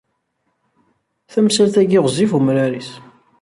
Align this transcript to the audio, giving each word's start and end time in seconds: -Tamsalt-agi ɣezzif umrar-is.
-Tamsalt-agi 1.31 1.99
ɣezzif 2.03 2.31
umrar-is. 2.37 2.89